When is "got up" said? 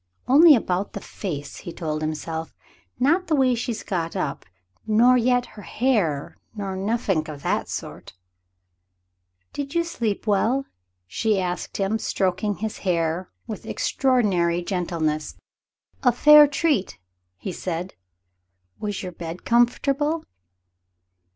3.83-4.45